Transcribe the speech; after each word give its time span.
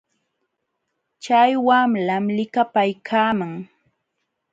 Chay 1.23 1.51
wamlam 1.67 2.25
likapaaykaaman. 2.37 3.53